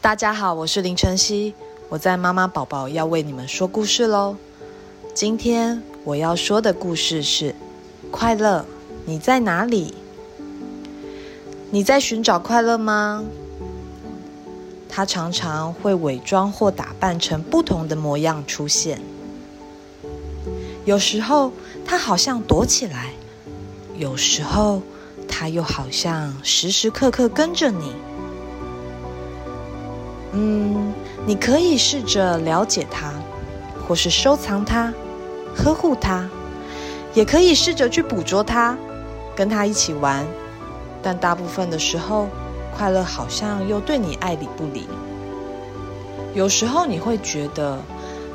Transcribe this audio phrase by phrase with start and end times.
[0.00, 1.52] 大家好，我是林晨曦，
[1.88, 4.36] 我在妈妈宝宝要为你们说故事喽。
[5.12, 7.52] 今天我要说的故事是：
[8.12, 8.64] 快乐，
[9.04, 9.92] 你在哪里？
[11.72, 13.24] 你在寻找快乐吗？
[14.88, 19.00] 它常常会伪装或打扮成不同的模样出现。
[20.84, 21.52] 有时候
[21.84, 23.12] 它好像躲起来，
[23.96, 24.80] 有时候
[25.28, 27.92] 它又好像时时刻刻跟着你。
[30.32, 30.92] 嗯，
[31.26, 33.12] 你可以试着了解它，
[33.86, 34.92] 或是收藏它、
[35.56, 36.28] 呵护它，
[37.14, 38.76] 也可以试着去捕捉它，
[39.34, 40.26] 跟它一起玩。
[41.02, 42.28] 但大部分的时候，
[42.76, 44.86] 快乐好像又对你爱理不理。
[46.34, 47.78] 有时候你会觉得，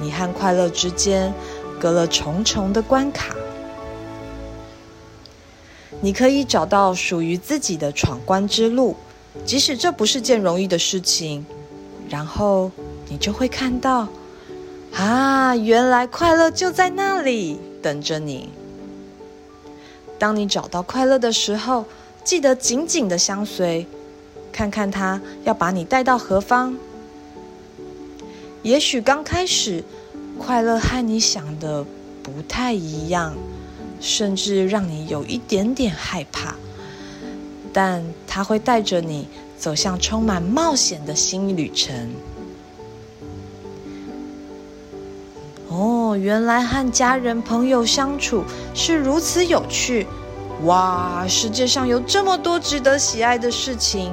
[0.00, 1.32] 你和快乐之间
[1.80, 3.34] 隔了重重的关卡。
[6.00, 8.94] 你可以找到属于自己的闯关之路，
[9.44, 11.46] 即使这不是件容易的事情。
[12.08, 12.70] 然后
[13.08, 14.08] 你就会看到，
[14.94, 18.48] 啊，原来快乐就在那里等着你。
[20.18, 21.84] 当你找到快乐的时候，
[22.24, 23.86] 记得紧紧的相随，
[24.50, 26.76] 看看它要把你带到何方。
[28.62, 29.84] 也许刚开始，
[30.38, 31.84] 快乐和你想的
[32.22, 33.34] 不太一样，
[34.00, 36.54] 甚至让你有一点点害怕，
[37.72, 39.28] 但它会带着你。
[39.58, 42.14] 走向充满冒险的新旅程。
[45.68, 50.06] 哦，原来和家人朋友相处是如此有趣！
[50.64, 54.12] 哇，世界上有这么多值得喜爱的事情，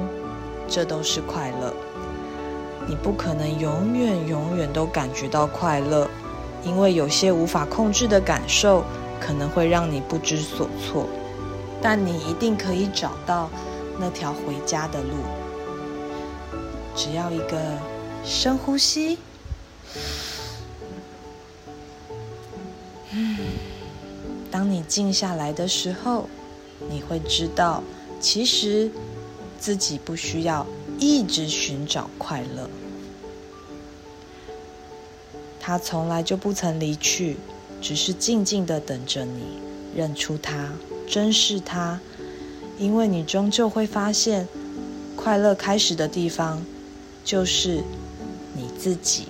[0.68, 1.72] 这都是快乐。
[2.86, 6.08] 你不可能永远永远都感觉到快乐，
[6.64, 8.84] 因为有些无法控制的感受
[9.20, 11.06] 可能会让你不知所措。
[11.80, 13.48] 但你一定可以找到。
[13.98, 15.08] 那条回家的路，
[16.94, 17.78] 只要一个
[18.24, 19.18] 深呼吸，
[23.12, 23.38] 嗯，
[24.50, 26.28] 当你静下来的时候，
[26.90, 27.82] 你会知道，
[28.20, 28.90] 其实
[29.58, 30.66] 自己不需要
[30.98, 32.68] 一直寻找快乐，
[35.58, 37.38] 他从来就不曾离去，
[37.80, 39.58] 只是静静的等着你
[39.94, 40.70] 认出他，
[41.08, 41.98] 珍视他。
[42.78, 44.46] 因为你终究会发现，
[45.16, 46.62] 快乐开始的地方，
[47.24, 47.82] 就是
[48.54, 49.28] 你自己。